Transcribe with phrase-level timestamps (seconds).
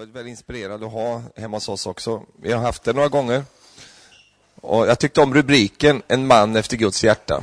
[0.00, 2.22] varit väldigt inspirerad att ha hemma hos oss också.
[2.42, 3.44] Vi har haft det några gånger.
[4.60, 7.42] Och jag tyckte om rubriken En man efter Guds hjärta.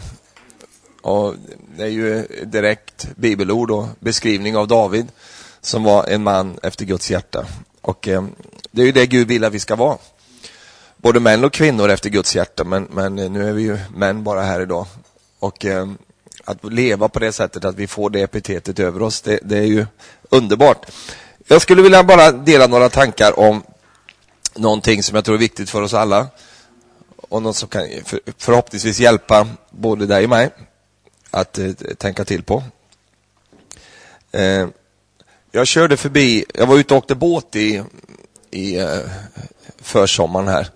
[1.02, 1.36] Och
[1.78, 5.08] det är ju direkt bibelord och beskrivning av David
[5.62, 7.46] som var en man efter Guds hjärta.
[7.82, 8.26] Och eh,
[8.72, 9.98] det är ju det Gud vill att vi ska vara.
[10.98, 14.24] Både män och kvinnor efter Guds hjärta, men, men eh, nu är vi ju män
[14.24, 14.86] bara här idag.
[15.40, 15.88] Och eh,
[16.44, 19.68] att leva på det sättet att vi får det epitetet över oss, det, det är
[19.68, 19.86] ju
[20.30, 20.86] underbart.
[21.50, 23.64] Jag skulle vilja bara dela några tankar om
[24.56, 26.28] någonting som jag tror är viktigt för oss alla
[27.18, 27.88] och något som kan
[28.38, 30.50] förhoppningsvis hjälpa både dig och mig
[31.32, 32.64] att eh, tänka till på.
[34.32, 34.68] Eh,
[35.52, 37.84] jag körde förbi, jag var ute och åkte båt i,
[38.52, 39.00] i eh,
[39.82, 40.70] försommaren här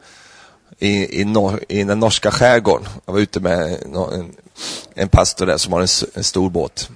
[0.79, 2.88] i, i, nor, i den norska skärgården.
[3.05, 4.35] Jag var ute med en,
[4.93, 6.90] en pastor där som har en, en stor båt.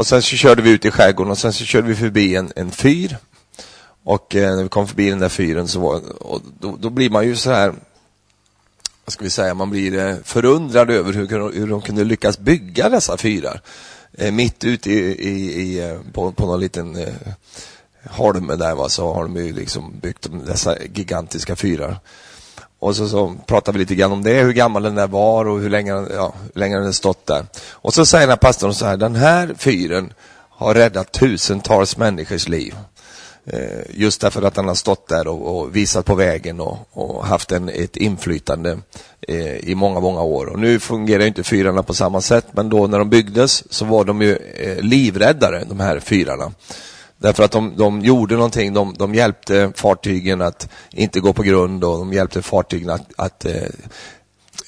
[0.00, 2.52] Och sen så körde vi ut i skärgården och sen så körde vi förbi en,
[2.56, 3.16] en fyr.
[4.04, 7.10] Och eh, när vi kom förbi den där fyren så var, och då, då blir
[7.10, 7.74] man ju så här,
[9.04, 12.88] vad ska vi säga, man blir eh, förundrad över hur, hur de kunde lyckas bygga
[12.88, 13.60] dessa fyrar.
[14.12, 17.14] Eh, mitt ute i, i, i eh, på, på någon liten eh,
[18.10, 21.98] holme där va, så har de ju liksom byggt dessa gigantiska fyrar.
[22.80, 25.60] Och så, så pratar vi lite grann om det, hur gammal den där var och
[25.60, 27.46] hur länge, ja, hur länge den har stått där.
[27.70, 30.12] Och så säger den här pastorn så här, den här fyren
[30.50, 32.74] har räddat tusentals människors liv.
[33.44, 37.26] Eh, just därför att han har stått där och, och visat på vägen och, och
[37.26, 38.78] haft en, ett inflytande
[39.28, 40.46] eh, i många, många år.
[40.46, 44.04] Och nu fungerar inte fyrarna på samma sätt, men då när de byggdes så var
[44.04, 46.52] de ju eh, livräddare, de här fyrarna.
[47.22, 51.84] Därför att de, de gjorde någonting, de, de hjälpte fartygen att inte gå på grund
[51.84, 53.62] och de hjälpte fartygen att, att eh,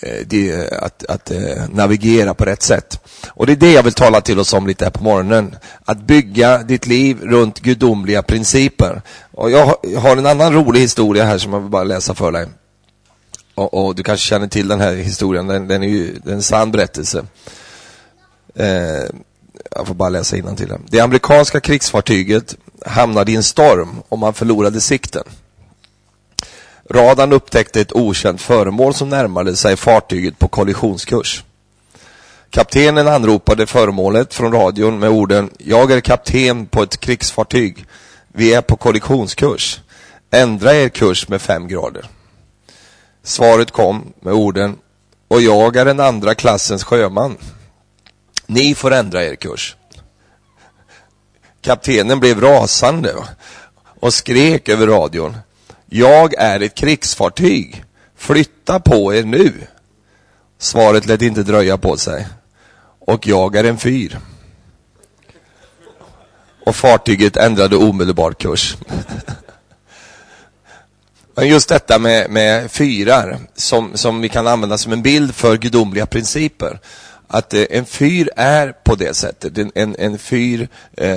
[0.02, 3.00] eh, de, att, att eh, navigera på rätt sätt.
[3.28, 5.56] Och det är det jag vill tala till oss om lite här på morgonen.
[5.84, 9.02] Att bygga ditt liv runt gudomliga principer.
[9.30, 12.46] Och jag har en annan rolig historia här som jag vill bara läsa för dig.
[13.54, 16.36] Och, och du kanske känner till den här historien, den, den är ju den är
[16.36, 17.24] en sann berättelse.
[18.54, 19.04] Eh,
[19.70, 20.80] jag får bara läsa till det.
[20.88, 22.56] Det amerikanska krigsfartyget
[22.86, 25.24] hamnade i en storm och man förlorade sikten.
[26.90, 31.44] Radarn upptäckte ett okänt föremål som närmade sig fartyget på kollisionskurs.
[32.50, 37.86] Kaptenen anropade föremålet från radion med orden Jag är kapten på ett krigsfartyg.
[38.28, 39.80] Vi är på kollisionskurs.
[40.30, 42.06] Ändra er kurs med fem grader.
[43.22, 44.76] Svaret kom med orden
[45.28, 47.36] Och jag är en andra klassens sjöman.
[48.52, 49.76] Ni får ändra er kurs.
[51.60, 53.14] Kaptenen blev rasande
[54.00, 55.36] och skrek över radion.
[55.86, 57.84] Jag är ett krigsfartyg.
[58.16, 59.52] Flytta på er nu.
[60.58, 62.28] Svaret lät inte dröja på sig.
[62.98, 64.18] Och jag är en fyr.
[66.66, 68.76] Och fartyget ändrade omedelbart kurs.
[71.34, 75.56] Men just detta med, med fyrar som, som vi kan använda som en bild för
[75.56, 76.80] gudomliga principer
[77.32, 79.58] att eh, en fyr är på det sättet.
[79.58, 81.08] En, en, en fyr eh,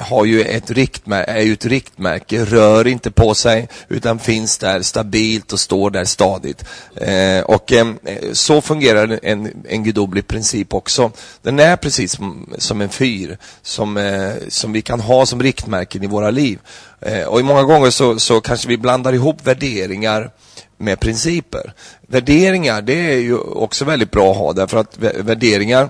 [0.00, 4.82] har ju ett riktmärke, är ju ett riktmärke, rör inte på sig utan finns där
[4.82, 6.64] stabilt och står där stadigt.
[6.96, 7.86] Eh, och eh,
[8.32, 11.10] så fungerar en, en gudomlig princip också.
[11.42, 16.02] Den är precis som, som en fyr som, eh, som vi kan ha som riktmärken
[16.02, 16.58] i våra liv.
[17.00, 20.30] Eh, och i många gånger så, så kanske vi blandar ihop värderingar
[20.78, 21.72] med principer.
[22.08, 25.88] Värderingar, det är ju också väldigt bra att ha därför att värderingar,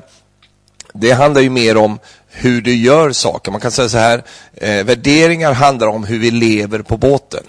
[0.95, 3.53] det handlar ju mer om hur du gör saker.
[3.53, 4.23] Man kan säga så här,
[4.55, 7.45] eh, värderingar handlar om hur vi lever på båten.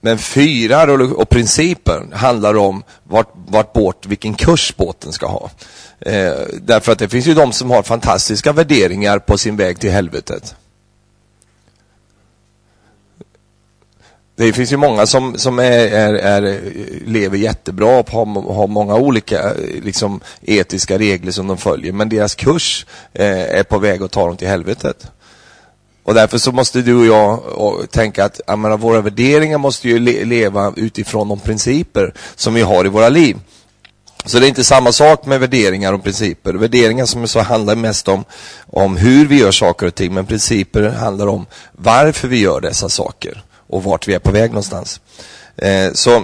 [0.00, 5.50] Men fyrar och, och principer handlar om vart, vart båt, vilken kurs båten ska ha.
[6.00, 9.90] Eh, därför att det finns ju de som har fantastiska värderingar på sin väg till
[9.90, 10.54] helvetet.
[14.38, 16.60] Det finns ju många som, som är, är, är,
[17.06, 22.08] lever jättebra och har, har många olika eh, liksom, etiska regler som de följer, men
[22.08, 25.10] deras kurs eh, är på väg att ta dem till helvetet.
[26.04, 29.98] Och därför så måste du och jag och tänka att menar, våra värderingar måste ju
[29.98, 33.36] le leva utifrån de principer som vi har i våra liv.
[34.24, 36.54] Så det är inte samma sak med värderingar och principer.
[36.54, 38.24] Värderingar som så handlar mest om,
[38.66, 42.88] om hur vi gör saker och ting, men principer handlar om varför vi gör dessa
[42.88, 45.00] saker och vart vi är på väg någonstans.
[45.56, 46.16] Eh, så,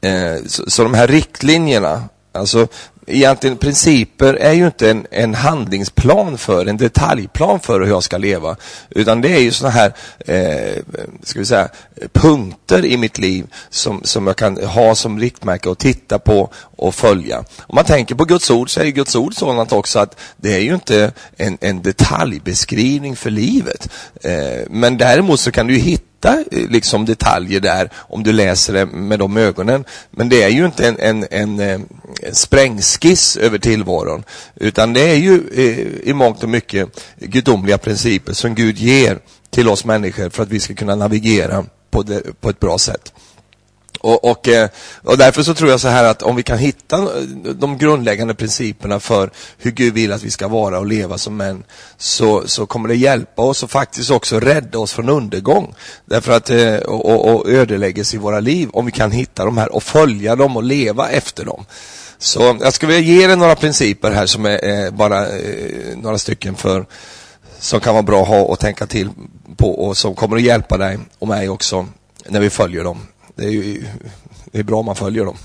[0.00, 2.68] eh, så, så, de här riktlinjerna, alltså
[3.06, 8.18] egentligen principer är ju inte en, en handlingsplan för, en detaljplan för hur jag ska
[8.18, 8.56] leva.
[8.90, 10.82] Utan det är ju sådana här, eh,
[11.22, 11.68] ska vi säga,
[12.12, 16.94] punkter i mitt liv som, som jag kan ha som riktmärke och titta på och
[16.94, 17.38] följa.
[17.58, 20.60] Om man tänker på Guds ord så är Guds ord sådant också att det är
[20.60, 23.88] ju inte en, en detaljbeskrivning för livet.
[24.22, 28.72] Eh, men däremot så kan du hitta hitta eh, liksom detaljer där om du läser
[28.72, 29.84] det med de ögonen.
[30.10, 31.86] Men det är ju inte en, en, en, en
[32.32, 34.24] sprängskiss över tillvaron.
[34.54, 39.18] Utan det är ju eh, i mångt och mycket gudomliga principer som Gud ger
[39.50, 43.12] till oss människor för att vi ska kunna navigera på, det, på ett bra sätt.
[44.06, 44.68] Och, och, eh,
[45.02, 47.08] och, därför så tror jag så här att om vi kan hitta
[47.54, 51.64] de grundläggande principerna för hur Gud vill att vi ska vara och leva som män,
[51.98, 55.74] så, så kommer det hjälpa oss och faktiskt också rädda oss från undergång.
[56.04, 59.74] Därför att, eh, och, och ödeläggelse i våra liv, om vi kan hitta de här
[59.74, 61.64] och följa dem och leva efter dem.
[62.18, 65.26] Så jag skulle vilja ge dig några principer här som är eh, bara
[65.96, 66.86] några stycken för
[67.58, 69.10] som kan vara bra att ha och tänka till
[69.56, 71.86] på och som kommer att hjälpa dig och mig också
[72.28, 73.00] när vi följer dem.
[73.36, 73.84] Det är ju
[74.52, 75.36] det är bra om man följer dem.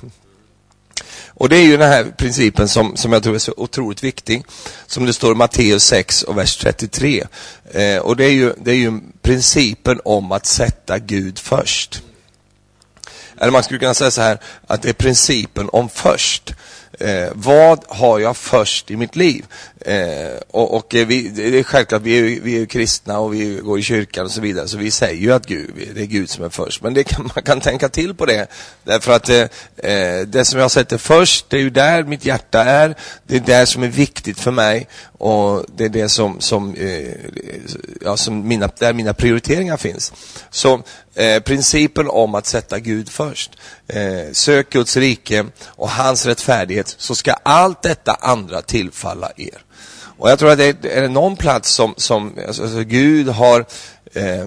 [1.28, 4.44] Och det är ju den här principen som, som jag tror är så otroligt viktig.
[4.88, 7.24] Som det står i Matteus 6 och vers 33.
[7.72, 12.02] Eh, och det är, ju, det är ju principen om att sätta Gud först.
[13.38, 16.54] Eller man skulle kunna säga så här, att det är principen om först.
[17.00, 19.46] Eh, vad har jag först i mitt liv?
[19.86, 23.56] Eh, och, och eh, vi, det är självklart, vi är, vi är kristna och vi
[23.56, 26.30] går i kyrkan och så vidare, så vi säger ju att Gud, det är Gud
[26.30, 26.84] som är först.
[26.84, 28.48] Men det kan, man kan tänka till på det,
[28.84, 29.42] därför att eh,
[29.92, 32.96] eh, det som jag sätter först, det är ju där mitt hjärta är,
[33.28, 37.14] det är där som är viktigt för mig och det är det som, som, eh,
[38.02, 40.14] ja, som mina, där mina prioriteringar finns.
[40.50, 40.84] Så
[41.16, 43.52] eh, principen om att sätta Gud först.
[43.88, 49.64] Eh, sök Guds rike och hans rättfärdighet, så ska allt detta andra tillfalla er.
[50.18, 53.28] Och jag tror att det är, är det någon plats som, som alltså, alltså Gud
[53.28, 53.66] har
[54.14, 54.46] eh,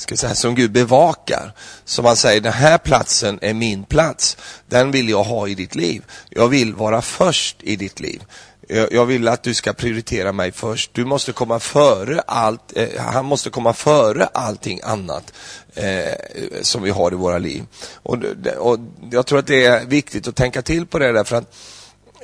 [0.00, 1.52] ska säga, som Gud bevakar.
[1.84, 4.36] Som han säger, den här platsen är min plats.
[4.68, 6.04] Den vill jag ha i ditt liv.
[6.30, 8.22] Jag vill vara först i ditt liv
[8.68, 10.94] jag vill att du ska prioritera mig först.
[10.94, 15.32] Du måste komma före allt, eh, han måste komma före allting annat
[15.74, 16.14] eh,
[16.62, 17.64] som vi har i våra liv.
[17.94, 18.16] Och,
[18.58, 18.78] och
[19.10, 21.56] jag tror att det är viktigt att tänka till på det därför att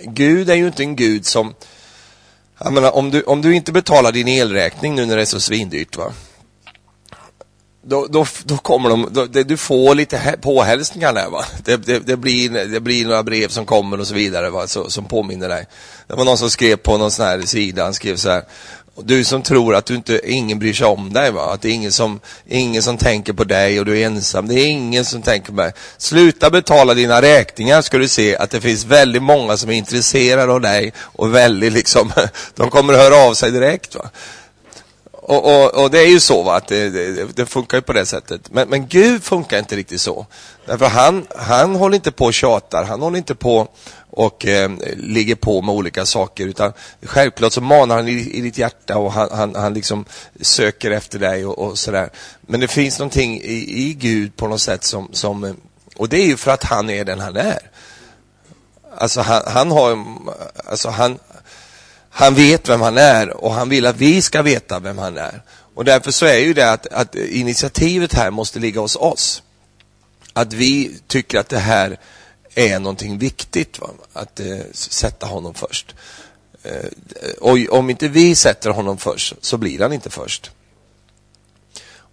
[0.02, 1.54] Gud är ju inte en Gud som,
[2.58, 5.40] jag menar, om du, om du inte betalar din elräkning nu när det är så
[5.40, 6.12] svindyrt va,
[7.88, 11.44] då, då, då kommer de, då, det, du får lite påhälsningar där va.
[11.64, 14.90] Det, det, det, blir, det blir några brev som kommer och så vidare va, så,
[14.90, 15.66] som påminner dig.
[16.06, 18.42] Det var någon som skrev på någon sån här sida, han skrev så här.
[19.02, 21.72] Du som tror att du inte, ingen bryr sig om dig va, att det är
[21.72, 24.48] ingen som, ingen som tänker på dig och du är ensam.
[24.48, 25.72] Det är ingen som tänker på dig.
[25.96, 30.52] Sluta betala dina räkningar ska du se att det finns väldigt många som är intresserade
[30.52, 32.12] av dig och väldigt liksom,
[32.54, 34.10] de kommer att höra av sig direkt va.
[35.28, 37.92] Och, och, och, det är ju så va, att det, det, det, funkar ju på
[37.92, 38.40] det sättet.
[38.50, 40.26] Men, men Gud funkar inte riktigt så.
[40.66, 43.68] Därför han, han håller inte på och tjatar, han håller inte på
[44.10, 46.46] och eh, ligger på med olika saker.
[46.46, 50.04] Utan självklart så manar han i, i ditt hjärta och han, han, han liksom
[50.40, 52.10] söker efter dig och, och sådär.
[52.40, 55.54] Men det finns någonting i, i Gud på något sätt som, som, eh,
[55.96, 57.70] och det är ju för att han är den han är.
[58.98, 60.04] Alltså han, han har,
[60.70, 61.18] alltså han,
[62.18, 65.42] han vet vem han är och han vill att vi ska veta vem han är.
[65.74, 69.42] Och därför så är ju det att, att initiativet här måste ligga hos oss.
[70.32, 71.98] Att vi tycker att det här
[72.54, 73.90] är någonting viktigt, va?
[74.12, 75.94] att eh, sätta honom först.
[76.62, 76.90] Eh,
[77.40, 80.50] och om inte vi sätter honom först så blir han inte först.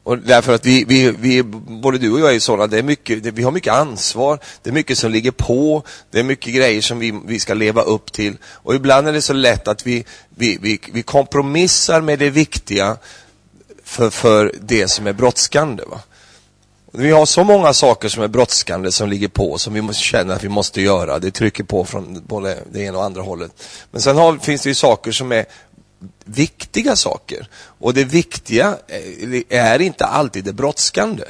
[0.03, 3.23] Och därför att vi, vi, vi, både du och jag är sådana, det är mycket,
[3.23, 6.81] det, vi har mycket ansvar, det är mycket som ligger på, det är mycket grejer
[6.81, 8.37] som vi, vi ska leva upp till.
[8.45, 12.97] Och ibland är det så lätt att vi, vi, vi, vi kompromissar med det viktiga
[13.83, 15.83] för, för det som är brådskande.
[15.87, 15.99] Va?
[16.91, 20.33] Vi har så många saker som är brådskande som ligger på, som vi måste känna
[20.33, 21.19] att vi måste göra.
[21.19, 23.51] Det trycker på från både det ena och andra hållet.
[23.91, 25.45] Men sen har, finns det ju saker som är
[26.25, 27.47] viktiga saker.
[27.55, 31.23] Och det viktiga eh, är inte alltid det brådskande.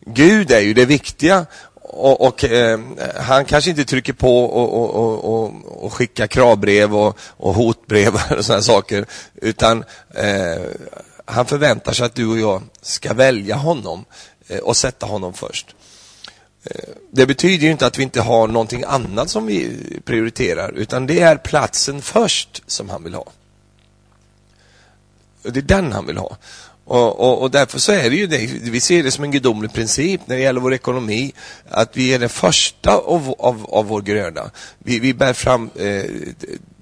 [0.00, 1.46] Gud är ju det viktiga
[1.90, 2.80] och, och eh,
[3.16, 8.20] han kanske inte trycker på och, och, och, och skickar kravbrev och, och hotbrev och
[8.44, 9.06] sådana saker.
[9.34, 9.84] Utan
[10.14, 10.62] eh,
[11.24, 14.04] han förväntar sig att du och jag ska välja honom
[14.48, 15.74] eh, och sätta honom först.
[16.64, 21.06] Eh, det betyder ju inte att vi inte har någonting annat som vi prioriterar, utan
[21.06, 23.26] det är platsen först som han vill ha.
[25.42, 26.36] Det är den han vill ha.
[26.84, 29.72] Och, och, och, därför så är det ju det, vi ser det som en gudomlig
[29.72, 31.32] princip när det gäller vår ekonomi,
[31.68, 34.50] att vi är den första av, av, av vår gröda.
[34.78, 36.04] Vi, vi bär fram eh,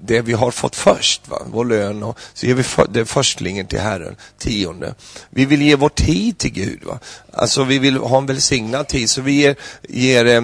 [0.01, 1.43] det vi har fått först, va?
[1.47, 4.95] vår lön, och så ger vi för, det förstlingen till Herren, tionde.
[5.31, 6.85] Vi vill ge vår tid till Gud.
[6.85, 6.99] Va?
[7.33, 9.57] Alltså vi vill ha en välsignad tid, så vi ger,
[9.89, 10.43] ger eh,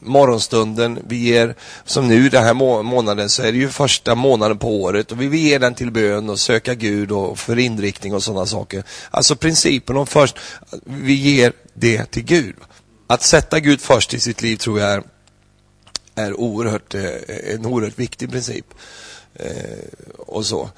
[0.00, 1.54] morgonstunden, vi ger,
[1.84, 5.20] som nu den här må månaden så är det ju första månaden på året och
[5.20, 8.84] vi vill ge den till bön och söka Gud och för inriktning och sådana saker.
[9.10, 10.36] Alltså principen om först,
[10.84, 12.54] vi ger det till Gud.
[13.06, 15.02] Att sätta Gud först i sitt liv tror jag är,
[16.14, 18.66] är oerhört, eh, en oerhört viktig princip.
[19.34, 20.70] Eh, och så.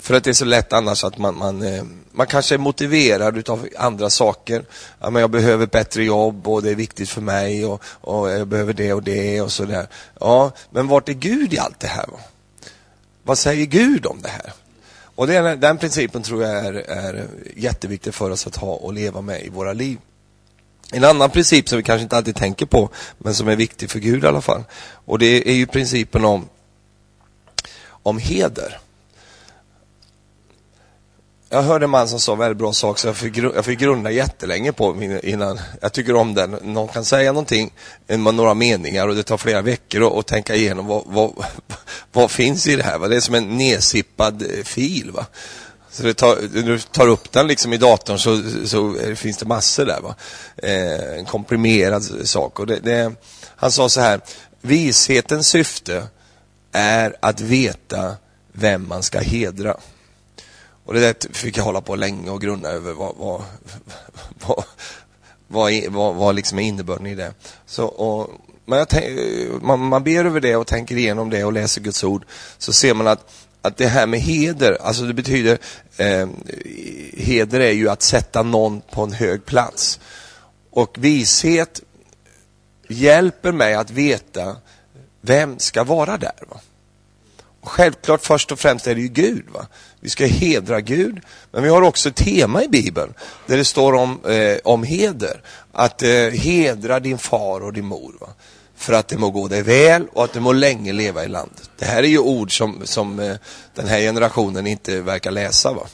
[0.00, 3.48] För att det är så lätt annars att man, man, eh, man kanske är motiverad
[3.48, 4.64] av andra saker.
[5.00, 8.48] Ja, men jag behöver bättre jobb och det är viktigt för mig och, och jag
[8.48, 9.88] behöver det och det och sådär.
[10.20, 12.06] Ja, men vart är Gud i allt det här?
[13.22, 14.52] Vad säger Gud om det här?
[15.18, 19.20] Och den, den principen tror jag är, är jätteviktig för oss att ha och leva
[19.20, 19.98] med i våra liv.
[20.92, 23.98] En annan princip som vi kanske inte alltid tänker på, men som är viktig för
[23.98, 24.64] Gud i alla fall.
[25.04, 26.48] Och det är ju principen om,
[28.02, 28.78] om heder.
[31.50, 33.78] Jag hörde en man som sa en väldigt bra sak, så jag fick, jag fick
[33.78, 36.50] grunda jättelänge på min, innan jag tycker om den.
[36.50, 37.72] Någon kan säga någonting
[38.06, 41.32] med några meningar och det tar flera veckor att tänka igenom vad, vad,
[42.12, 42.98] vad finns i det här.
[42.98, 43.08] Va?
[43.08, 45.10] Det är som en nedsippad eh, fil.
[45.10, 45.26] Va?
[45.90, 49.46] Så det tar, när du tar upp den liksom i datorn så, så finns det
[49.46, 50.00] massor där.
[50.00, 50.14] Va?
[50.56, 52.58] Eh, en komprimerad sak.
[52.58, 53.12] Och det, det,
[53.56, 54.20] han sa så här,
[54.60, 56.06] vishetens syfte
[56.72, 58.16] är att veta
[58.52, 59.76] vem man ska hedra.
[60.88, 63.42] Och det där fick jag hålla på länge och grunna över vad, vad,
[64.46, 64.64] vad,
[65.46, 67.34] vad, vad, vad liksom är innebörden i det.
[67.66, 68.30] Så, och,
[68.64, 68.86] men
[69.62, 72.24] man, man ber över det och tänker igenom det och läser Guds ord
[72.58, 73.30] så ser man att,
[73.62, 75.58] att det här med heder, alltså det betyder,
[75.96, 76.28] eh,
[77.16, 80.00] heder är ju att sätta någon på en hög plats.
[80.70, 81.82] Och vishet
[82.88, 84.56] hjälper mig att veta
[85.20, 86.44] vem ska vara där.
[86.48, 86.60] Va?
[87.68, 89.44] Självklart först och främst är det ju Gud.
[89.52, 89.66] Va?
[90.00, 91.20] Vi ska hedra Gud,
[91.50, 93.14] men vi har också ett tema i Bibeln
[93.46, 95.42] där det står om, eh, om heder.
[95.72, 98.14] Att eh, hedra din far och din mor.
[98.20, 98.28] Va?
[98.76, 101.70] För att det må gå dig väl och att du må länge leva i landet.
[101.78, 103.36] Det här är ju ord som, som eh,
[103.74, 105.72] den här generationen inte verkar läsa.
[105.72, 105.86] Va?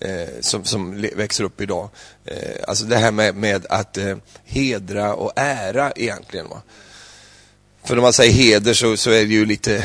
[0.00, 1.88] Eh, som, som växer upp idag.
[2.24, 6.48] Eh, alltså det här med, med att eh, hedra och ära egentligen.
[6.48, 6.62] Va?
[7.84, 9.82] För när man säger heder så, så är det ju lite,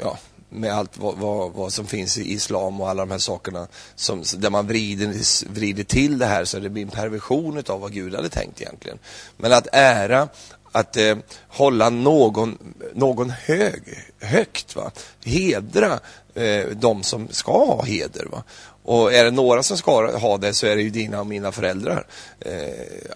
[0.00, 3.66] ja, med allt vad, vad, vad, som finns i islam och alla de här sakerna.
[3.94, 5.14] Som, där man vrider,
[5.52, 8.98] vrider till det här så det blir en perversion av vad Gud hade tänkt egentligen.
[9.36, 10.28] Men att ära,
[10.72, 11.16] att eh,
[11.48, 13.82] hålla någon, någon hög,
[14.20, 14.90] högt, va?
[15.24, 16.00] hedra
[16.34, 18.26] eh, de som ska ha heder.
[18.30, 18.42] Va?
[18.84, 21.52] Och är det några som ska ha det så är det ju dina och mina
[21.52, 22.06] föräldrar.
[22.40, 22.52] Eh,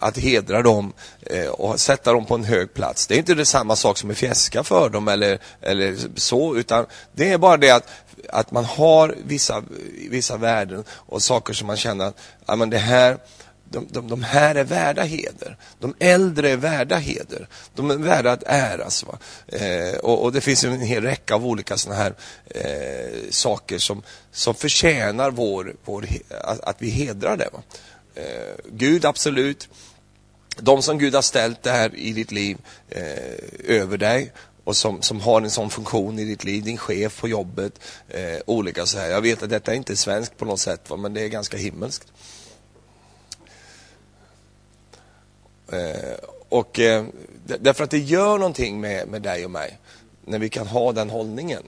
[0.00, 3.06] att hedra dem eh, och sätta dem på en hög plats.
[3.06, 6.86] Det är inte det samma sak som att fjäska för dem eller, eller så, utan
[7.12, 7.88] det är bara det att,
[8.28, 9.62] att man har vissa,
[10.10, 13.18] vissa värden och saker som man känner att ja, men det här
[13.70, 15.56] de, de, de här är värda heder.
[15.78, 17.48] De äldre är värda heder.
[17.74, 19.04] De är värda att äras.
[19.46, 22.14] Eh, och, och, det finns en hel räcka av olika sådana här
[22.46, 27.50] eh, saker som, som förtjänar vår, vår, att, att vi hedrar det.
[28.14, 29.68] Eh, Gud, absolut.
[30.56, 32.58] De som Gud har ställt det här i ditt liv
[32.88, 33.34] eh,
[33.64, 34.32] över dig
[34.64, 38.38] och som, som har en sån funktion i ditt liv, din chef på jobbet, eh,
[38.46, 39.10] olika så här.
[39.10, 40.96] Jag vet att detta är inte svenskt på något sätt, va?
[40.96, 42.06] men det är ganska himmelskt.
[42.06, 42.38] Eh,
[45.72, 46.14] Eh,
[46.48, 47.04] och eh,
[47.60, 49.78] därför att det gör någonting med, med dig och mig
[50.24, 51.62] när vi kan ha den hållningen.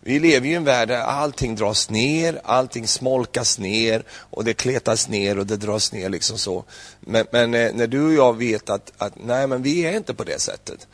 [0.00, 4.54] Vi lever ju i en värld där allting dras ner, allting smolkas ner och det
[4.54, 6.64] kletas ner och det dras ner liksom så.
[7.00, 10.14] Men, men eh, när du och jag vet att, att nej men vi är inte
[10.14, 10.86] på det sättet.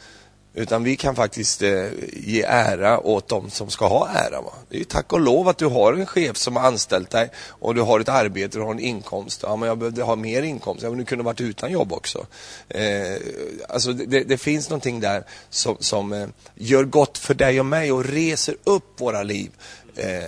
[0.54, 4.40] Utan vi kan faktiskt eh, ge ära åt dem som ska ha ära.
[4.40, 4.52] Va?
[4.68, 7.30] Det är ju tack och lov att du har en chef som har anställt dig
[7.46, 9.42] och du har ett arbete, du har en inkomst.
[9.42, 10.82] Ja, men jag behövde ha mer inkomst.
[10.82, 12.26] Ja, men du kunde varit utan jobb också.
[12.68, 13.16] Eh,
[13.68, 17.92] alltså det, det, finns någonting där som, som eh, gör gott för dig och mig
[17.92, 19.50] och reser upp våra liv
[19.96, 20.20] eh,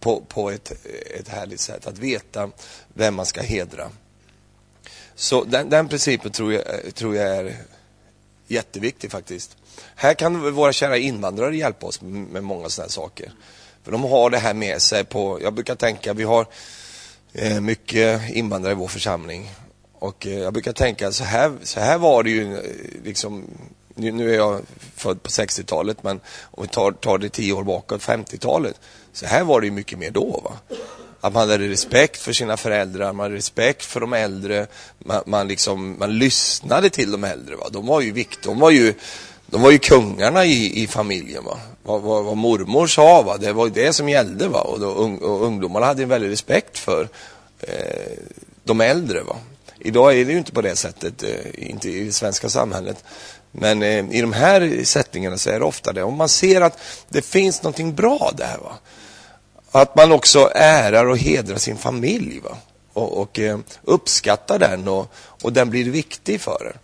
[0.00, 0.72] på, på ett,
[1.18, 1.86] ett härligt sätt.
[1.86, 2.50] Att veta
[2.94, 3.90] vem man ska hedra.
[5.14, 7.56] Så den, den principen tror jag, tror jag är
[8.52, 9.56] Jätteviktig faktiskt.
[9.94, 13.32] Här kan våra kära invandrare hjälpa oss med många sådana här saker.
[13.82, 16.46] För de har det här med sig på, jag brukar tänka, vi har
[17.32, 19.50] eh, mycket invandrare i vår församling.
[19.98, 22.62] Och eh, jag brukar tänka, så här, så här var det ju eh,
[23.04, 23.44] liksom,
[23.94, 24.60] nu, nu är jag
[24.96, 28.80] född på 60-talet, men om vi tar, tar det tio år bakåt, 50-talet,
[29.12, 30.40] Så här var det ju mycket mer då.
[30.44, 30.76] Va?
[31.24, 34.66] Att man hade respekt för sina föräldrar, man hade respekt för de äldre,
[34.98, 37.56] man, man, liksom, man lyssnade till de äldre.
[37.56, 37.68] Va?
[37.70, 38.94] De var ju viktiga, de var ju,
[39.46, 41.44] de var ju kungarna i, i familjen.
[41.44, 41.60] Va?
[41.82, 43.36] Vad, vad, vad mormor sa, va?
[43.36, 44.48] det var ju det som gällde.
[44.48, 44.60] Va?
[44.60, 47.08] Och, då, och ungdomarna hade en väldig respekt för
[47.60, 48.18] eh,
[48.64, 49.20] de äldre.
[49.20, 49.36] Va?
[49.78, 53.04] Idag är det ju inte på det sättet, eh, inte i det svenska samhället.
[53.52, 56.02] Men eh, i de här sättningarna så är det ofta det.
[56.02, 58.58] Om man ser att det finns någonting bra där.
[58.62, 58.78] Va?
[59.72, 62.40] Att man också ärar och hedrar sin familj.
[62.40, 62.56] Va?
[62.92, 66.78] Och, och eh, uppskattar den och, och den blir viktig för en.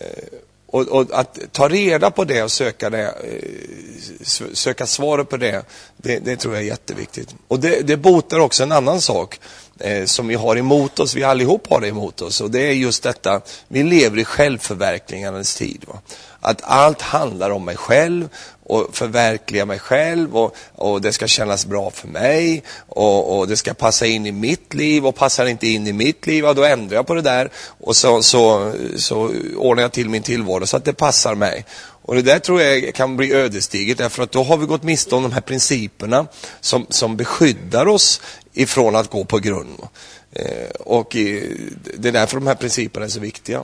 [0.00, 0.38] Eh,
[0.70, 5.64] och, och, att ta reda på det och söka, det, eh, söka svaret på det,
[5.96, 7.34] det, det, tror jag är jätteviktigt.
[7.48, 9.40] Och det, det botar också en annan sak
[9.78, 12.40] eh, som vi har emot oss, vi allihop har det emot oss.
[12.40, 15.84] Och det är just detta, vi lever i självförverkligandets tid.
[15.86, 16.00] Va?
[16.40, 18.28] Att allt handlar om mig själv
[18.68, 23.56] och förverkliga mig själv och, och det ska kännas bra för mig och, och, det
[23.56, 26.64] ska passa in i mitt liv och passar inte in i mitt liv, ja, då
[26.64, 30.76] ändrar jag på det där och så, så, så ordnar jag till min tillvaro så
[30.76, 31.64] att det passar mig.
[32.02, 35.14] Och det där tror jag kan bli ödesdigert därför att då har vi gått miste
[35.14, 36.26] om de här principerna
[36.60, 38.20] som, som beskyddar oss
[38.52, 39.78] ifrån att gå på grund.
[40.32, 41.08] Eh, och
[41.96, 43.62] det är därför de här principerna är så viktiga.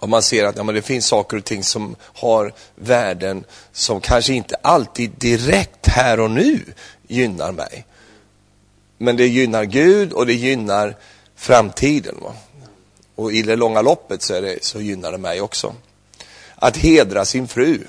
[0.00, 4.00] Om man ser att ja, men det finns saker och ting som har värden som
[4.00, 6.60] kanske inte alltid direkt här och nu
[7.08, 7.86] gynnar mig.
[8.98, 10.96] Men det gynnar Gud och det gynnar
[11.36, 12.14] framtiden.
[12.20, 12.34] Va?
[13.14, 15.74] Och i det långa loppet så, är det, så gynnar det mig också.
[16.54, 17.80] Att hedra sin fru.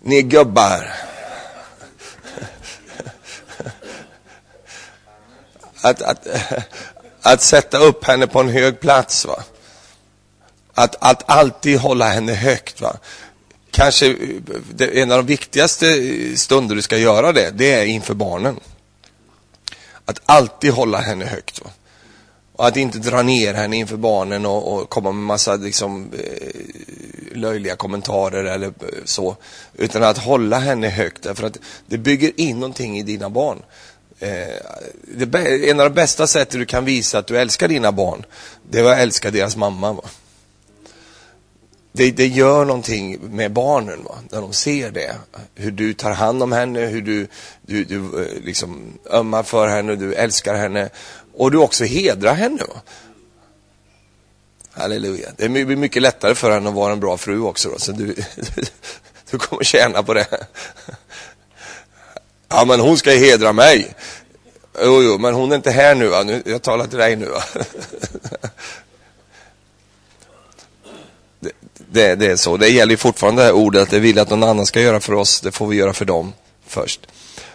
[0.00, 0.94] Ni gubbar.
[5.80, 6.26] Att, att,
[7.22, 9.26] att sätta upp henne på en hög plats.
[9.26, 9.44] va
[10.74, 12.80] att, att alltid hålla henne högt.
[12.80, 12.96] Va?
[13.70, 14.16] Kanske
[14.74, 15.86] det, en av de viktigaste
[16.36, 18.60] stunder du ska göra det, det är inför barnen.
[20.04, 21.64] Att alltid hålla henne högt.
[21.64, 21.70] Va?
[22.56, 27.36] Och att inte dra ner henne inför barnen och, och komma med massa liksom, eh,
[27.36, 28.72] löjliga kommentarer eller eh,
[29.04, 29.36] så.
[29.74, 33.62] Utan att hålla henne högt, därför att det bygger in någonting i dina barn.
[34.18, 34.28] Eh,
[35.02, 38.24] det, en av de bästa sätten du kan visa att du älskar dina barn,
[38.70, 39.92] det är att älska deras mamma.
[39.92, 40.02] Va?
[41.96, 44.18] Det, det gör någonting med barnen va?
[44.30, 45.16] när de ser det.
[45.54, 47.28] Hur du tar hand om henne, hur du,
[47.62, 50.90] du, du eh, liksom ömmar för henne, du älskar henne
[51.34, 52.62] och du också hedrar henne.
[52.62, 52.80] Va?
[54.70, 55.28] Halleluja.
[55.36, 58.14] Det blir mycket lättare för henne att vara en bra fru också då, så du,
[59.30, 60.26] du kommer tjäna på det.
[62.48, 63.94] Ja, men hon ska hedra mig.
[64.82, 66.22] Jo, jo, men hon är inte här nu, va?
[66.22, 67.26] nu jag talar till dig nu.
[67.26, 67.42] Va?
[71.94, 72.56] det, det är så.
[72.56, 75.12] Det gäller fortfarande det här ordet att det vill att någon annan ska göra för
[75.12, 76.32] oss, det får vi göra för dem
[76.66, 77.00] först.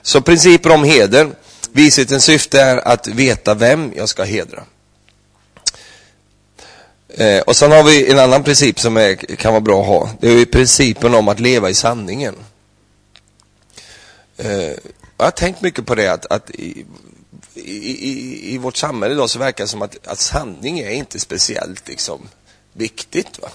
[0.02, 1.30] Så principer om heder.
[1.72, 4.64] Vishetens syfte är att veta vem jag ska hedra.
[7.10, 10.10] Eh, och sen har vi en annan princip som är, kan vara bra att ha.
[10.20, 12.36] Det är principen om att leva i sanningen.
[14.38, 14.74] Eh,
[15.18, 16.86] jag har tänkt mycket på det att, att i,
[17.56, 21.88] i, i, vårt samhälle idag så verkar det som att, att sanning är inte speciellt
[21.88, 22.30] liksom,
[22.74, 23.40] viktigt.
[23.42, 23.50] Va?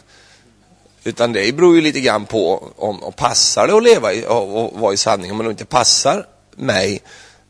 [1.04, 4.64] Utan det beror ju lite grann på om, om passar det att leva i, och,
[4.64, 5.32] och vara i sanning.
[5.32, 7.02] Om det inte passar mig,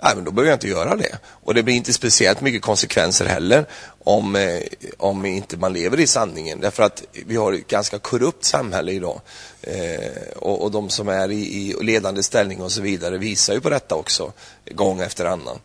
[0.02, 1.18] nej, men då behöver jag inte göra det.
[1.24, 3.66] Och det blir inte speciellt mycket konsekvenser heller
[4.04, 4.60] om, eh,
[4.98, 6.60] om inte man lever i sanningen.
[6.60, 9.20] Därför att vi har ett ganska korrupt samhälle idag.
[9.62, 13.60] Eh, och, och de som är i, i ledande ställning och så vidare visar ju
[13.60, 14.32] på detta också,
[14.70, 15.58] gång efter annan.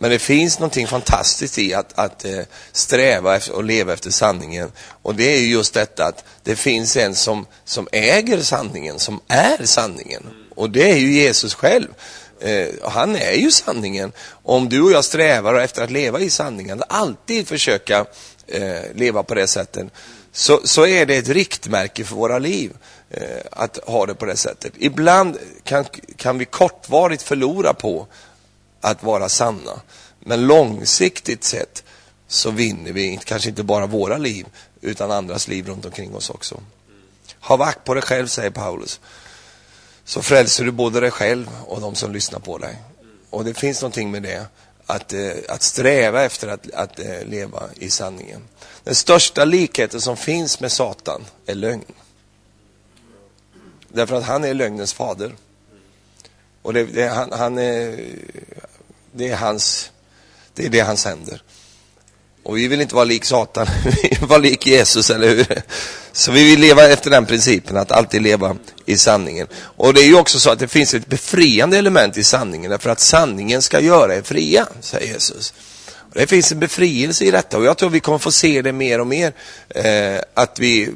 [0.00, 2.40] Men det finns någonting fantastiskt i att, att eh,
[2.72, 4.72] sträva efter och leva efter sanningen.
[5.02, 9.20] Och det är ju just detta att det finns en som, som äger sanningen, som
[9.28, 10.22] är sanningen.
[10.56, 11.88] Och det är ju Jesus själv.
[12.40, 14.12] Eh, han är ju sanningen.
[14.42, 18.06] Om du och jag strävar efter att leva i sanningen, att alltid försöka
[18.46, 19.86] eh, leva på det sättet,
[20.32, 22.72] så, så är det ett riktmärke för våra liv
[23.10, 24.72] eh, att ha det på det sättet.
[24.76, 25.84] Ibland kan,
[26.16, 28.06] kan vi kortvarigt förlora på
[28.80, 29.80] att vara sanna.
[30.20, 31.84] Men långsiktigt sett
[32.28, 34.46] så vinner vi kanske inte bara våra liv
[34.80, 36.60] utan andras liv runt omkring oss också.
[37.40, 39.00] Ha vakt på dig själv, säger Paulus.
[40.04, 42.76] Så frälser du både dig själv och de som lyssnar på dig.
[43.30, 44.46] Och det finns någonting med det,
[44.86, 48.42] att, eh, att sträva efter att, att eh, leva i sanningen.
[48.84, 51.84] Den största likheten som finns med Satan är lögn.
[53.88, 55.34] Därför att han är lögnens fader.
[56.62, 58.06] Och det, det, han, han, är,
[59.12, 59.90] det är hans,
[60.54, 61.42] det är det han sänder.
[62.42, 65.62] Och vi vill inte vara lik Satan, vi vill vara lik Jesus, eller hur?
[66.12, 69.46] Så vi vill leva efter den principen, att alltid leva i sanningen.
[69.54, 72.90] Och det är ju också så att det finns ett befriande element i sanningen, därför
[72.90, 75.54] att sanningen ska göra er fria, säger Jesus.
[76.12, 79.00] Det finns en befrielse i detta och jag tror vi kommer få se det mer
[79.00, 79.32] och mer.
[79.68, 80.90] Eh, att vi eh,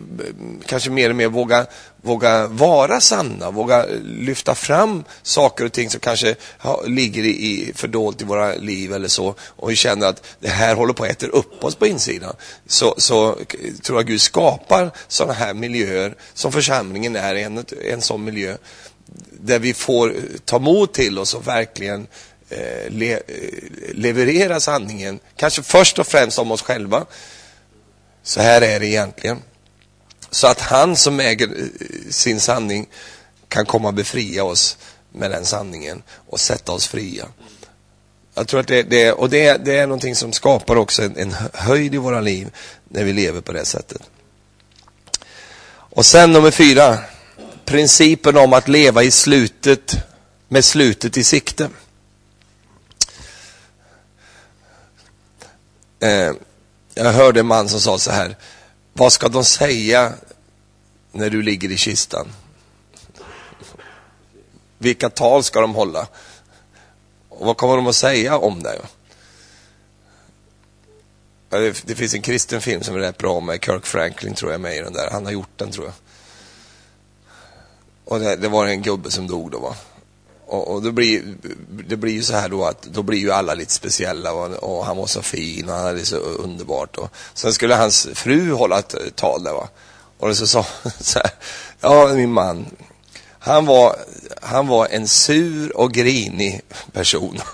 [0.67, 1.67] kanske mer och mer vågar,
[2.03, 8.23] våga vara sanna, vågar lyfta fram saker och ting som kanske ha, ligger i, fördolt
[8.23, 9.35] i våra liv eller så.
[9.41, 12.37] Och vi känner att det här håller på att äta upp oss på insidan.
[12.67, 13.39] Så, så
[13.83, 18.57] tror jag Gud skapar sådana här miljöer som församlingen är en, en sån miljö.
[19.31, 22.07] Där vi får ta mod till oss och verkligen
[22.49, 23.21] Eh, le, eh,
[23.93, 27.07] leverera sanningen, kanske först och främst om oss själva.
[28.23, 29.43] Så här är det egentligen.
[30.31, 32.89] Så att han som äger eh, sin sanning
[33.49, 34.77] kan komma och befria oss
[35.13, 37.27] med den sanningen och sätta oss fria.
[38.35, 41.35] Jag tror att det, det, och det, det är någonting som skapar också en, en
[41.53, 42.51] höjd i våra liv
[42.89, 44.03] när vi lever på det sättet.
[45.67, 46.99] Och sen nummer fyra,
[47.65, 49.97] principen om att leva i slutet
[50.49, 51.69] med slutet i sikte.
[56.05, 56.33] Eh,
[56.95, 58.37] jag hörde en man som sa så här,
[58.93, 60.13] vad ska de säga
[61.13, 62.33] när du ligger i kistan?
[64.79, 66.09] Vilka tal ska de hålla?
[67.29, 68.81] Och vad kommer de att säga om dig?
[71.49, 74.61] Det, det finns en kristen film som är rätt bra med Kirk Franklin tror jag
[74.61, 75.11] med i den där.
[75.11, 75.95] Han har gjort den tror jag.
[78.05, 79.77] Och det, det var en gubbe som dog då va.
[80.47, 81.23] Och, och det, blir,
[81.89, 84.87] det blir ju så här då att då blir ju alla lite speciella och, och
[84.87, 86.97] han var så fin och han hade det så underbart.
[86.97, 89.69] Och, sen skulle hans fru hålla ett tal där va.
[90.19, 90.67] Och så sa
[91.01, 91.31] så här,
[91.81, 92.67] ja min man,
[93.39, 93.97] han var,
[94.43, 96.61] han var en sur och grinig
[96.93, 97.41] person.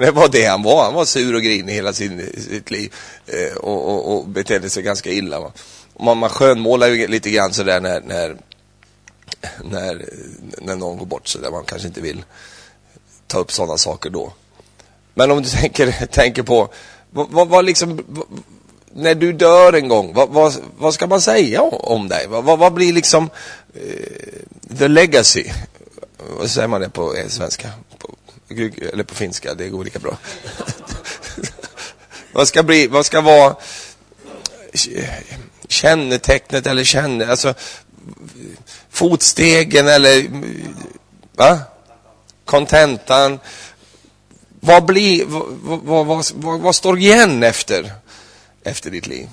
[0.00, 0.84] Det var det han var.
[0.84, 2.94] Han var sur och grinig hela sin, sitt liv
[3.26, 5.40] eh, och, och, och betedde sig ganska illa.
[5.40, 5.52] Va?
[6.00, 8.36] Man, man skönmålar ju lite grann sådär när, när
[9.64, 10.08] när,
[10.58, 12.24] när någon går bort så där man kanske inte vill
[13.26, 14.32] ta upp sådana saker då.
[15.14, 16.68] Men om du tänker, tänker på,
[17.10, 18.26] vad, vad, vad liksom, vad,
[18.92, 22.26] när du dör en gång, vad, vad, vad ska man säga om dig?
[22.28, 23.30] Vad, vad, blir liksom
[23.76, 25.44] uh, the legacy?
[26.38, 27.70] Vad säger man det på eh, svenska?
[27.98, 28.14] På,
[28.92, 30.16] eller på finska, det går lika bra.
[32.32, 33.56] vad ska bli, vad ska vara
[35.68, 37.54] kännetecknet eller känne, alltså
[38.96, 40.26] fotstegen eller
[41.36, 41.58] va?
[42.44, 43.38] kontentan.
[44.60, 47.92] Vad, blir, vad, vad, vad, vad, står igen efter,
[48.62, 49.28] efter ditt liv?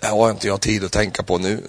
[0.00, 1.62] Det har inte jag tid att tänka på nu.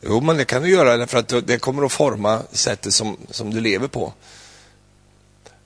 [0.00, 3.54] Jo, men det kan du göra för att det kommer att forma sättet som, som
[3.54, 4.12] du lever på.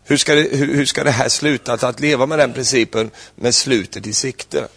[0.04, 1.72] Hur ska, det, hur, hur ska det här sluta?
[1.72, 4.68] Att, att leva med den principen med slutet i sikte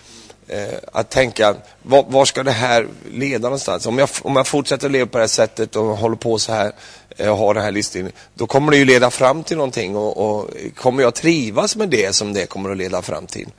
[0.47, 3.85] eh, att tänka, var, var, ska det här leda någonstans?
[3.85, 6.71] Om jag, om jag fortsätter leva på det här sättet och håller på så här
[7.17, 10.17] eh, och har den här listan, då kommer det ju leda fram till någonting och,
[10.17, 13.49] och, kommer jag trivas med det som det kommer att leda fram till?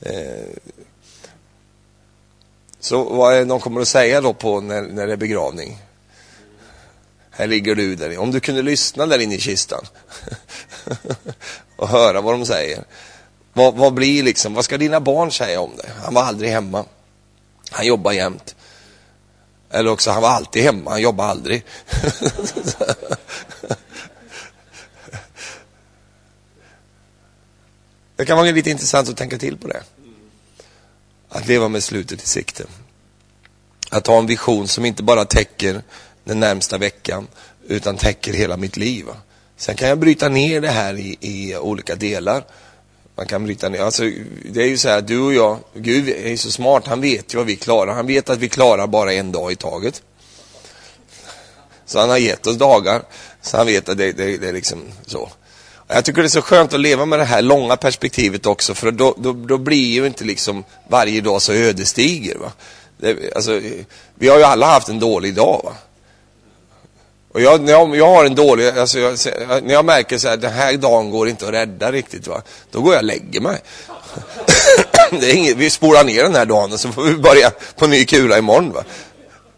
[0.00, 0.12] Eh,
[2.80, 5.78] så vad är det de kommer att säga då på när, när det är begravning?
[7.30, 8.18] Här ligger du där.
[8.18, 9.84] Om du kunde lyssna där inne i kistan
[11.76, 12.84] och höra vad de säger.
[13.58, 15.90] Vad, vad blir liksom, vad ska dina barn säga om det?
[16.04, 16.84] Han var aldrig hemma.
[17.70, 18.56] Han jobbar jämt.
[19.70, 21.64] Eller också, han var alltid hemma, han jobbade aldrig.
[28.16, 29.82] det kan vara lite intressant att tänka till på det.
[31.28, 32.64] Att leva med slutet i sikte.
[33.90, 35.82] Att ha en vision som inte bara täcker
[36.24, 37.28] den närmsta veckan,
[37.68, 39.06] utan täcker hela mitt liv.
[39.56, 42.44] Sen kan jag bryta ner det här i, i olika delar
[43.18, 43.80] man kan bryta ner.
[43.80, 44.02] Alltså,
[44.44, 47.34] det är ju så här, du och jag, Gud är ju så smart, han vet
[47.34, 47.94] ju vad vi klarar.
[47.94, 50.02] Han vet att vi klarar bara en dag i taget.
[51.86, 53.02] Så han har gett oss dagar,
[53.42, 55.28] så han vet att det, det, det är liksom så.
[55.86, 58.90] Jag tycker det är så skönt att leva med det här långa perspektivet också, för
[58.90, 62.36] då, då, då blir ju inte liksom varje dag så ödesdiger.
[62.38, 62.52] Va?
[62.98, 63.60] Det, alltså,
[64.14, 65.60] vi har ju alla haft en dålig dag.
[65.64, 65.72] Va?
[67.38, 69.18] Och jag, när jag, jag har en dålig, alltså jag,
[69.62, 72.80] när jag märker så här, den här dagen går inte att rädda riktigt va, då
[72.80, 73.58] går jag och lägger mig.
[75.10, 77.86] det är inget, vi spolar ner den här dagen och så får vi börja på
[77.86, 78.84] ny kula imorgon va.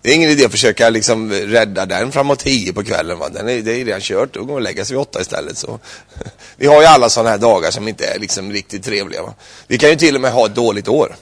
[0.03, 3.29] Det är ingen idé att försöka liksom rädda den framåt tio på kvällen va.
[3.29, 5.59] Den är, det är redan kört, då går man och lägga sig vid åtta istället.
[5.59, 5.79] Så.
[6.57, 9.35] Vi har ju alla sådana här dagar som inte är liksom riktigt trevliga va.
[9.67, 11.17] Vi kan ju till och med ha ett dåligt år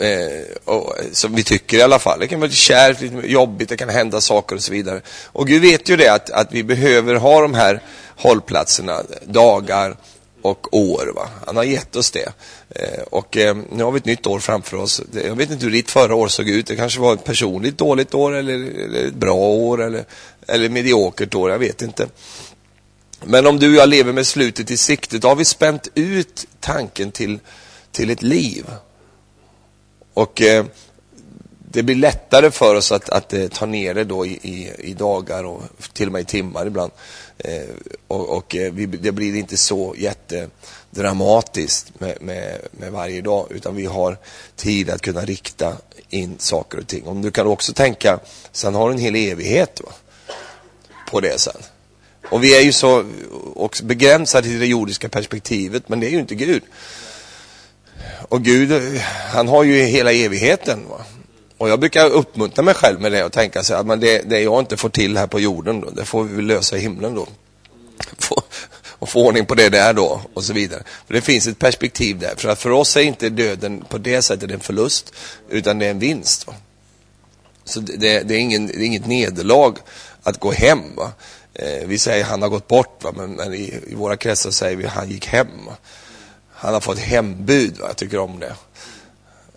[0.00, 2.20] eh, och, eh, som vi tycker i alla fall.
[2.20, 5.00] Det kan vara kärvt, lite jobbigt, det kan hända saker och så vidare.
[5.26, 7.82] Och Gud vet ju det att, att vi behöver ha de här
[8.16, 9.96] hållplatserna, dagar
[10.42, 11.12] och år.
[11.14, 11.28] Va?
[11.46, 12.32] Han har gett oss det.
[12.68, 15.02] Eh, och eh, nu har vi ett nytt år framför oss.
[15.24, 16.66] Jag vet inte hur ditt förra år såg ut.
[16.66, 20.04] Det kanske var ett personligt dåligt år eller, eller ett bra år eller,
[20.46, 21.50] eller mediokert år.
[21.50, 22.08] Jag vet inte.
[23.24, 26.46] Men om du och jag lever med slutet i sikte, då har vi spänt ut
[26.60, 27.38] tanken till,
[27.92, 28.64] till ett liv.
[30.18, 30.64] Och eh,
[31.70, 34.94] det blir lättare för oss att, att eh, ta ner det då i, i, i,
[34.94, 36.92] dagar och till och med i timmar ibland.
[37.38, 37.62] Eh,
[38.08, 43.76] och, och eh, vi, det blir inte så jättedramatiskt med, med, med, varje dag, utan
[43.76, 44.16] vi har
[44.56, 45.76] tid att kunna rikta
[46.08, 47.06] in saker och ting.
[47.06, 48.20] Om du kan också tänka,
[48.52, 49.92] sen har du en hel evighet va?
[51.10, 51.62] på det sen.
[52.30, 53.04] Och vi är ju så
[53.54, 56.62] också begränsade till det jordiska perspektivet, men det är ju inte Gud.
[58.28, 59.00] Och Gud,
[59.32, 60.88] han har ju hela evigheten.
[60.88, 61.04] Va?
[61.58, 64.40] Och jag brukar uppmuntra mig själv med det och tänka så att men det, det
[64.40, 67.26] jag inte får till här på jorden då, det får vi lösa i himlen då.
[68.18, 68.42] Få,
[68.98, 70.82] och få ordning på det där då och så vidare.
[71.06, 72.34] För det finns ett perspektiv där.
[72.36, 75.12] För att för oss är inte döden på det sättet en förlust,
[75.48, 76.46] utan det är en vinst.
[76.46, 76.54] Va?
[77.64, 79.78] Så det, det, är ingen, det är inget nederlag
[80.22, 80.96] att gå hem.
[80.96, 81.12] Va?
[81.54, 83.12] Eh, vi säger han har gått bort, va?
[83.16, 85.66] men, men i, i, våra kretsar säger vi han gick hem.
[85.66, 85.76] Va?
[86.60, 87.86] Han har fått hembud, va?
[87.86, 88.54] jag tycker om det.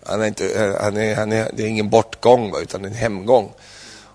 [0.06, 2.60] Han är inte, han är, han är, det är ingen bortgång, va?
[2.60, 3.52] utan en hemgång.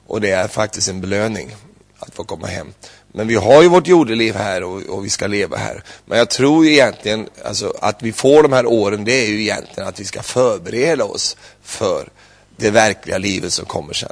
[0.08, 1.56] Och det är faktiskt en belöning
[2.00, 2.74] att få komma hem.
[3.08, 5.84] Men vi har ju vårt jordeliv här och, och, vi ska leva här.
[6.06, 9.90] Men jag tror egentligen, alltså, att vi får de här åren, det är ju egentligen
[9.90, 12.10] att vi ska förbereda oss för
[12.58, 14.12] det verkliga livet som kommer sen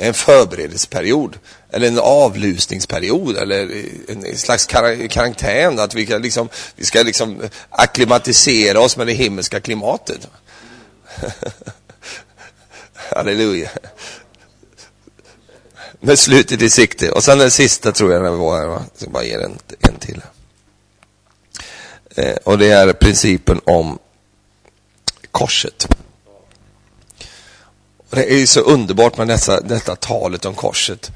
[0.00, 1.38] en förberedelseperiod
[1.72, 4.66] eller en avlusningsperiod eller en slags
[5.10, 5.78] karantän.
[5.78, 10.28] Att vi, kan liksom, vi ska liksom akklimatisera oss med det himmelska klimatet.
[12.94, 13.70] Halleluja.
[16.00, 17.10] Med slutet i sikte.
[17.10, 18.66] Och sen den sista tror jag den var här.
[18.66, 18.84] Va?
[18.92, 20.22] Jag ska bara ge en, en till.
[22.14, 23.98] Eh, och det är principen om
[25.30, 25.88] korset.
[28.10, 31.12] Och det är så underbart med dessa, detta talet om korset.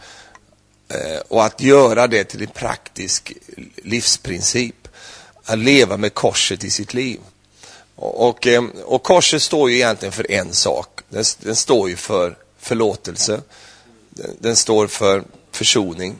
[0.89, 3.33] Eh, och att göra det till en praktisk
[3.77, 4.89] livsprincip.
[5.45, 7.21] Att leva med korset i sitt liv.
[7.97, 11.01] Och, eh, och korset står ju egentligen för en sak.
[11.09, 13.41] Den, den står ju för förlåtelse.
[14.11, 16.17] Den, den står för försoning.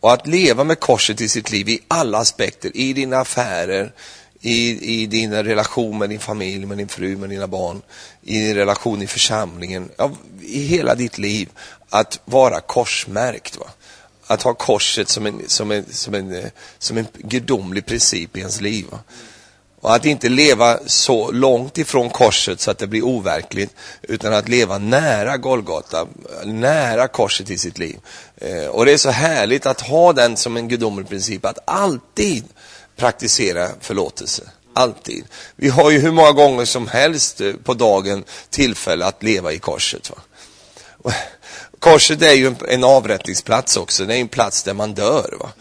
[0.00, 3.92] Och att leva med korset i sitt liv i alla aspekter, i dina affärer,
[4.40, 7.82] i, i din relation med din familj, med din fru, med dina barn,
[8.22, 10.10] i din relation i församlingen, ja,
[10.42, 11.48] i hela ditt liv,
[11.90, 13.56] att vara korsmärkt.
[13.56, 13.66] Va?
[14.26, 18.40] Att ha korset som en, som en, som en, eh, som en gudomlig princip i
[18.40, 18.86] ens liv.
[18.90, 18.98] Va?
[19.80, 24.48] Och att inte leva så långt ifrån korset så att det blir overkligt, utan att
[24.48, 26.06] leva nära Golgata,
[26.44, 27.98] nära korset i sitt liv.
[28.36, 32.44] Eh, och det är så härligt att ha den som en gudomlig princip, att alltid
[32.96, 34.42] praktisera förlåtelse.
[34.72, 35.24] Alltid.
[35.56, 39.58] Vi har ju hur många gånger som helst eh, på dagen tillfälle att leva i
[39.58, 40.10] korset.
[40.10, 40.22] Va?
[41.78, 45.34] Korset är ju en avrättningsplats också, det är en plats där man dör.
[45.40, 45.52] Va?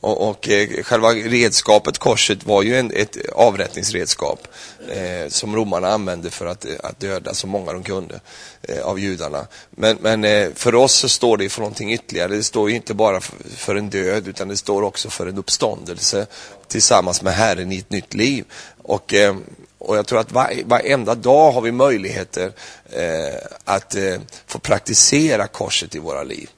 [0.00, 4.48] Och, och eh, själva redskapet, korset, var ju en, ett avrättningsredskap
[4.88, 8.20] eh, som romarna använde för att, eh, att döda så många de kunde
[8.62, 9.46] eh, av judarna.
[9.70, 12.36] Men, men eh, för oss så står det för någonting ytterligare.
[12.36, 15.38] Det står ju inte bara för, för, en död, utan det står också för en
[15.38, 16.26] uppståndelse
[16.68, 18.44] tillsammans med Herren i ett nytt liv.
[18.82, 19.36] Och, eh,
[19.78, 22.52] och jag tror att var, varenda dag har vi möjligheter
[22.90, 26.50] eh, att eh, få praktisera korset i våra liv.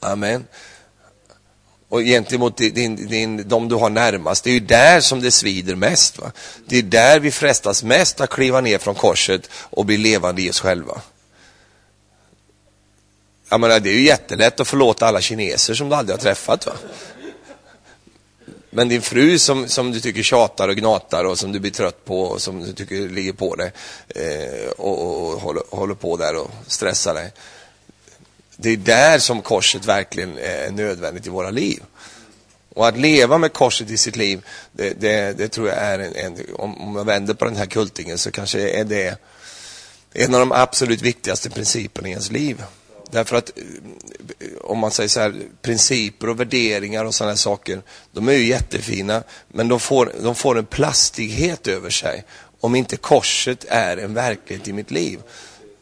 [0.00, 0.44] Amen
[1.88, 4.44] och gentemot din, din, de du har närmast.
[4.44, 6.18] Det är ju där som det svider mest.
[6.18, 6.32] Va?
[6.66, 10.50] Det är där vi frestas mest att kliva ner från korset och bli levande i
[10.50, 11.00] oss själva.
[13.48, 16.66] Jag menar, det är ju jättelätt att förlåta alla kineser som du aldrig har träffat.
[16.66, 16.72] Va?
[18.76, 22.04] Men din fru som, som du tycker tjatar och gnatar och som du blir trött
[22.04, 23.72] på och som du tycker ligger på dig
[24.08, 27.32] eh, och, och, och håller, håller på där och stressar dig
[28.56, 31.82] det är där som korset verkligen är nödvändigt i våra liv.
[32.74, 36.14] Och att leva med korset i sitt liv, det, det, det tror jag är en,
[36.16, 39.18] en, om man vänder på den här kultingen så kanske är det
[40.12, 42.62] en av de absolut viktigaste principerna i ens liv.
[43.10, 48.28] Därför att eh, om man säger så här, principer och värderingar och sådana saker, de
[48.28, 52.24] är ju jättefina, men de får, de får en plastighet över sig
[52.60, 55.18] om inte korset är en verklighet i mitt liv.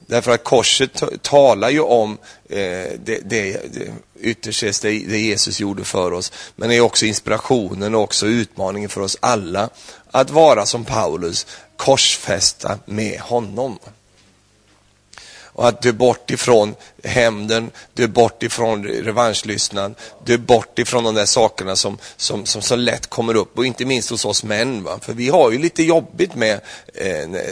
[0.06, 2.58] Därför att korset talar ju om eh,
[3.04, 6.32] det, det, det, ytterst det, det Jesus gjorde för oss.
[6.56, 9.70] Men det är också inspirationen och också utmaningen för oss alla
[10.10, 13.78] att vara som Paulus, korsfästa med honom.
[15.54, 20.78] Och att du är bort ifrån hämnden, du är bort ifrån revanschlystnad, du är bort
[20.78, 24.24] ifrån de där sakerna som, som, som så lätt kommer upp och inte minst hos
[24.24, 24.82] oss män.
[24.82, 24.98] Va?
[25.02, 26.60] För vi har ju lite jobbigt med
[26.94, 27.44] eh, när,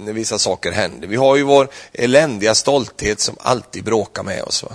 [0.00, 1.08] när vissa saker händer.
[1.08, 4.62] Vi har ju vår eländiga stolthet som alltid bråkar med oss.
[4.62, 4.70] Va?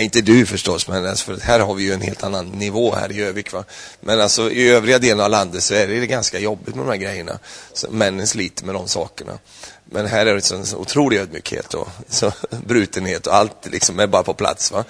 [0.00, 3.12] Inte du förstås, men alltså, för här har vi ju en helt annan nivå här
[3.12, 3.52] i Övik.
[3.52, 3.64] Va?
[4.00, 6.96] Men alltså i övriga delen av landet så är det ganska jobbigt med de här
[6.96, 7.38] grejerna.
[7.72, 9.38] Så männen sliter med de sakerna.
[9.84, 12.32] Men här är det en så otrolig ödmjukhet och så
[12.66, 14.72] brutenhet och allt liksom är bara på plats.
[14.72, 14.84] Va?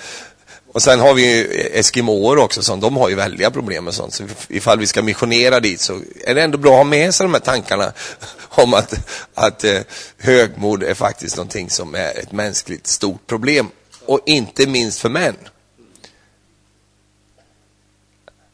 [0.73, 1.47] Och sen har vi
[1.79, 4.15] eskimåer också, som de har ju väldiga problem med sånt.
[4.15, 7.25] Så ifall vi ska missionera dit så är det ändå bra att ha med sig
[7.25, 7.93] de här tankarna
[8.49, 8.95] om att,
[9.35, 9.81] att eh,
[10.19, 13.71] högmod är faktiskt någonting som är ett mänskligt stort problem
[14.09, 15.37] och inte minst för män.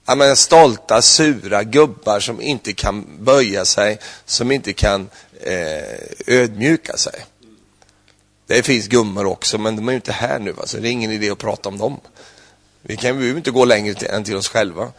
[0.07, 5.09] Jag menar, stolta, sura gubbar som inte kan böja sig, som inte kan
[5.41, 7.25] eh, ödmjuka sig.
[8.47, 10.67] Det finns gummor också, men de är ju inte här nu, va?
[10.67, 12.01] så det är ingen idé att prata om dem.
[12.83, 14.93] Vi kan ju inte gå längre till, än till oss själva.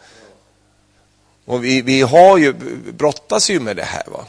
[1.44, 2.52] Och vi, vi har ju,
[2.92, 4.04] brottas ju med det här.
[4.06, 4.24] va.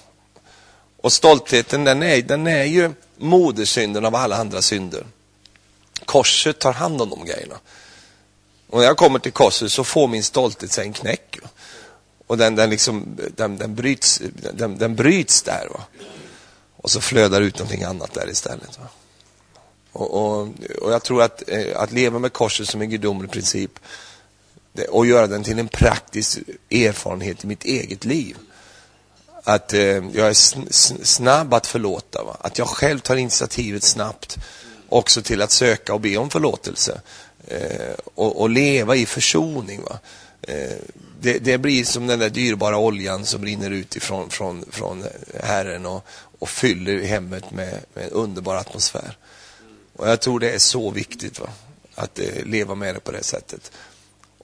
[1.01, 5.05] Och stoltheten, den är, den är ju modersynden av alla andra synder
[6.05, 7.59] korset tar hand om de grejerna.
[8.69, 11.37] Och när jag kommer till korset så får min stolthet sig en knäck.
[12.27, 14.21] Och den, den, liksom, den, den, bryts,
[14.53, 15.67] den, den bryts där.
[15.71, 15.81] Va?
[16.77, 18.79] Och så flödar ut någonting annat där istället.
[18.79, 18.87] Va?
[19.91, 20.49] Och, och,
[20.81, 23.79] och jag tror att, eh, att leva med korset som en gudomlig princip
[24.89, 26.39] och göra den till en praktisk
[26.71, 28.37] erfarenhet i mitt eget liv.
[29.43, 29.79] Att eh,
[30.13, 30.33] jag är
[31.03, 32.37] snabb att förlåta, va?
[32.41, 34.37] att jag själv tar initiativet snabbt
[34.89, 37.01] också till att söka och be om förlåtelse
[37.47, 39.83] eh, och, och, leva i försoning.
[39.83, 39.99] Va?
[40.41, 40.77] Eh,
[41.21, 45.05] det, det, blir som den där dyrbara oljan som rinner ut ifrån från, från
[45.43, 46.05] Herren och,
[46.39, 49.17] och fyller hemmet med, med, en underbar atmosfär.
[49.95, 51.49] Och Jag tror det är så viktigt va?
[51.95, 53.71] att eh, leva med det på det sättet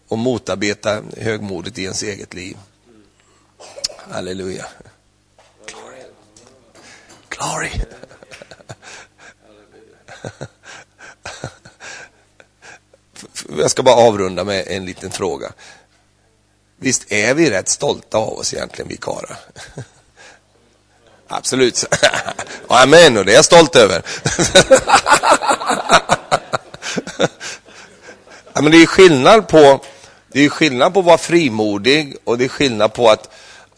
[0.08, 2.58] och motarbeta högmodet i ens eget liv.
[3.98, 4.66] Halleluja.
[5.68, 6.04] Glory.
[7.30, 7.72] Glory.
[13.58, 15.52] Jag ska bara avrunda med en liten fråga.
[16.78, 19.40] Visst är vi rätt stolta av oss egentligen, vi karlar?
[21.28, 21.86] Absolut.
[22.68, 24.02] Amen, och det är jag stolt över.
[28.54, 29.82] ja, men det är skillnad på
[30.34, 33.30] det är skillnad på att vara frimodig och det är skillnad på att,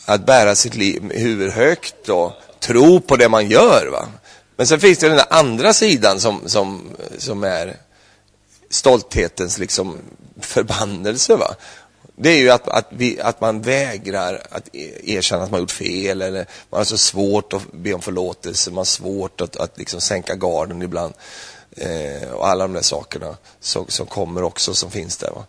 [0.06, 3.88] att bära sitt liv, huvud högt och tro på det man gör.
[3.92, 4.08] Va?
[4.56, 7.78] Men sen finns det den andra sidan som, som, som är
[8.70, 9.98] stolthetens liksom
[10.40, 11.36] förbannelse.
[11.36, 11.56] Va?
[12.16, 15.72] Det är ju att, att, vi, att man vägrar att e, erkänna att man gjort
[15.72, 19.78] fel eller man har så svårt att be om förlåtelse, man har svårt att, att
[19.78, 21.14] liksom sänka garden ibland.
[21.78, 25.32] Eh, och alla de där sakerna som, som kommer också, som finns där.
[25.32, 25.46] Va?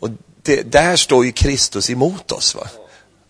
[0.00, 0.08] Och
[0.42, 2.54] det, där står ju Kristus emot oss.
[2.54, 2.68] Va?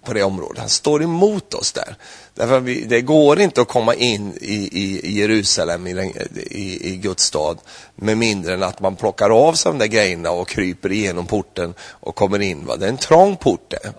[0.04, 0.58] På det området.
[0.58, 1.96] Han står emot oss där.
[2.34, 6.96] Därför vi, det går inte att komma in i, i, Jerusalem, i, den, i, i,
[6.96, 7.58] Guds stad,
[7.96, 11.74] med mindre än att man plockar av sig de där grejerna och kryper igenom porten
[11.80, 12.66] och kommer in.
[12.66, 12.76] Va?
[12.76, 13.92] Det är en trång port där,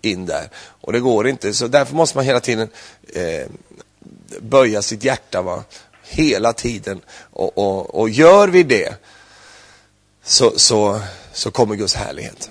[0.00, 1.54] in där och det går inte.
[1.54, 2.68] Så därför måste man hela tiden
[3.14, 3.46] eh,
[4.40, 5.64] böja sitt hjärta, va?
[6.12, 7.00] hela tiden.
[7.30, 8.94] Och, och, och gör vi det
[10.24, 11.00] så, så,
[11.32, 12.50] så kommer Guds härlighet.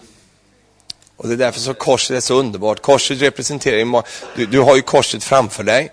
[1.21, 2.81] Och det är därför så korset är så underbart.
[2.81, 4.03] Korset representerar,
[4.35, 5.91] du, du har ju korset framför dig.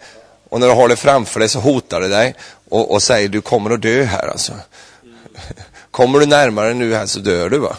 [0.48, 2.34] Och när du har det framför dig så hotar det dig
[2.68, 4.52] och, och säger du kommer att dö här alltså.
[5.90, 7.76] Kommer du närmare nu här så dör du va.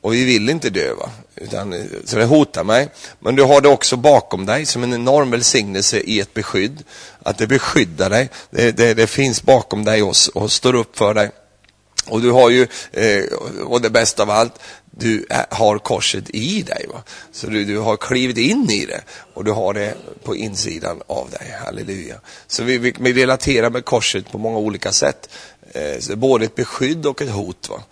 [0.00, 1.10] Och vi vill inte dö va.
[1.36, 2.88] Utan, så det hotar mig.
[3.18, 6.82] Men du har det också bakom dig som en enorm välsignelse i ett beskydd.
[7.22, 8.30] Att det beskyddar dig.
[8.50, 11.30] Det, det, det finns bakom dig och, och står upp för dig.
[12.08, 13.24] Och du har ju, eh,
[13.62, 14.58] och det bästa av allt,
[14.90, 16.86] du har korset i dig.
[16.88, 17.02] Va?
[17.32, 19.00] Så du, du har klivit in i det
[19.34, 21.56] och du har det på insidan av dig.
[21.64, 22.20] Halleluja.
[22.46, 25.28] Så vi, vi, vi relaterar med korset på många olika sätt.
[25.72, 27.68] Eh, så både ett beskydd och ett hot.
[27.68, 27.82] Va?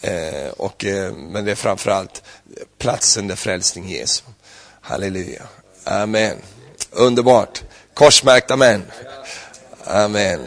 [0.00, 2.22] Eh, och, eh, men det är framförallt
[2.78, 4.22] platsen där frälsning ges.
[4.80, 5.42] Halleluja.
[5.84, 6.36] Amen.
[6.90, 7.62] Underbart.
[7.94, 8.82] Korsmärkta män.
[9.86, 10.40] Amen.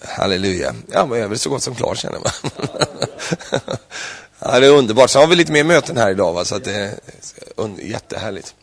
[0.00, 0.74] Halleluja.
[0.92, 2.50] Ja, men jag är väl så gott som klar känner man.
[4.38, 5.10] ja, det är underbart.
[5.10, 6.44] Så har vi lite mer möten här idag, va?
[6.44, 6.94] så att det är
[7.82, 8.54] jättehärligt.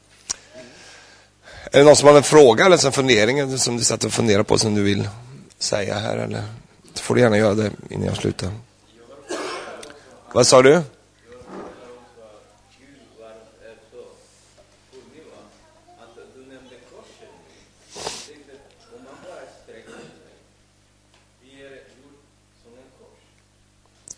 [1.71, 4.43] Är det någon som har en fråga eller en fundering som du satt och funderade
[4.43, 5.09] på som du vill
[5.59, 6.17] säga här?
[6.17, 6.43] Eller?
[6.93, 8.51] Så får du gärna göra det innan jag slutar.
[10.33, 10.81] Vad sa du?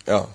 [0.06, 0.28] Ja.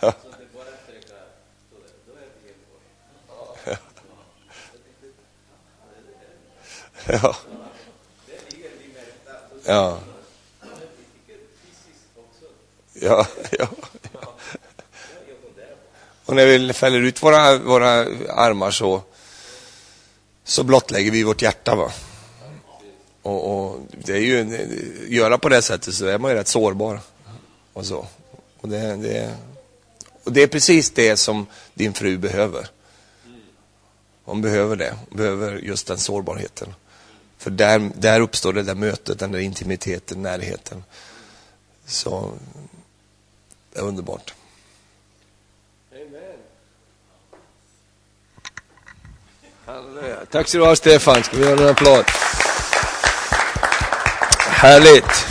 [0.00, 0.14] Ja.
[7.06, 7.36] Ja.
[9.64, 9.98] Ja.
[13.00, 13.26] Ja,
[13.58, 13.68] ja.
[16.26, 17.90] Och när vi fäller ut våra, våra
[18.28, 19.02] armar så,
[20.56, 21.74] så blottlägger vi vårt hjärta.
[21.74, 21.92] Va?
[23.22, 27.00] Och, och det är ju, göra på det sättet så är man ju rätt sårbar.
[27.72, 28.06] Och så.
[28.60, 29.36] Och det, det,
[30.24, 32.68] och det är precis det som din fru behöver.
[34.24, 34.94] Hon behöver det.
[35.08, 36.74] Hon behöver just den sårbarheten.
[37.38, 40.84] För där, där uppstår det där mötet, den där intimiteten, närheten.
[41.86, 42.32] Så
[43.72, 44.34] det är underbart.
[45.92, 46.36] Amen.
[49.66, 50.15] Halleluja.
[50.30, 52.04] Tack så du ha Stefan, ska vi göra en applåd?
[54.38, 55.26] Härligt.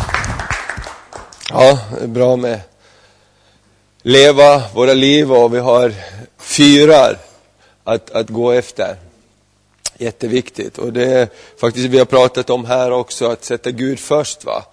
[1.50, 2.60] Ja, det är bra med
[4.02, 5.94] leva våra liv och vi har
[6.38, 7.18] fyrar
[7.84, 8.96] att, att gå efter.
[9.98, 10.78] Jätteviktigt.
[10.78, 11.28] Och det är
[11.60, 14.46] faktiskt vi har pratat om här också, att sätta Gud först.
[14.46, 14.66] va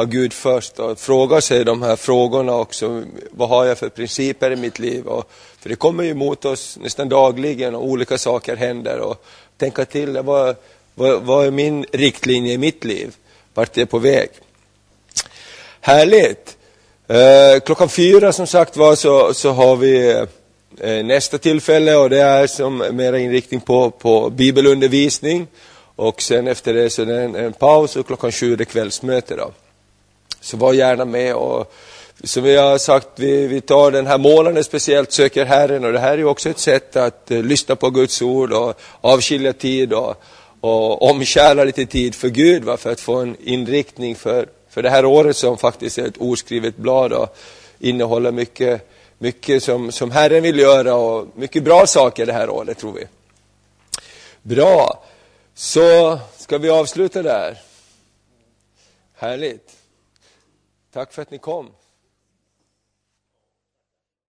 [0.00, 3.02] ha Gud först och fråga sig de här frågorna också.
[3.30, 5.06] Vad har jag för principer i mitt liv?
[5.06, 8.98] Och, för det kommer ju mot oss nästan dagligen och olika saker händer.
[8.98, 9.24] Och
[9.60, 10.56] tänka till, vad,
[10.94, 13.16] vad, vad är min riktlinje i mitt liv?
[13.54, 14.28] Vart är jag på väg?
[15.80, 16.56] Härligt!
[17.08, 20.10] Eh, klockan fyra som sagt var så, så har vi
[20.80, 25.46] eh, nästa tillfälle och det är som mera inriktning på, på bibelundervisning.
[25.96, 28.64] Och sen efter det så är det en, en paus och klockan sju är det
[28.64, 29.36] kvällsmöte.
[29.36, 29.50] Då.
[30.40, 31.72] Så var gärna med och
[32.24, 35.98] som vi har sagt, vi, vi tar den här månaden speciellt, söker Herren och det
[35.98, 39.92] här är ju också ett sätt att eh, lyssna på Guds ord och avskilja tid
[39.92, 40.22] och,
[40.60, 44.90] och omkärla lite tid för Gud va, för att få en inriktning för, för det
[44.90, 47.36] här året som faktiskt är ett oskrivet blad och
[47.78, 52.78] innehåller mycket, mycket som, som Herren vill göra och mycket bra saker det här året
[52.78, 53.06] tror vi.
[54.42, 55.04] Bra,
[55.54, 57.58] så ska vi avsluta där.
[59.14, 59.70] Härligt.
[60.92, 61.70] Tack för att ni kom.